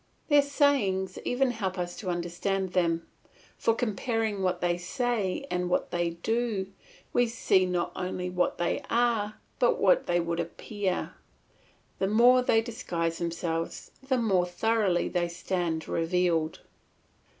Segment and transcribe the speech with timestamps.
[0.29, 3.05] Their sayings even help us to understand them;
[3.55, 6.71] for comparing what they say and what they do,
[7.13, 11.13] we see not only what they are but what they would appear;
[11.99, 16.61] the more they disguise themselves the more thoroughly they stand revealed.